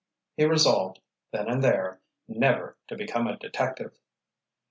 [0.35, 0.99] He resolved,
[1.31, 3.99] then and there, never to become a detective.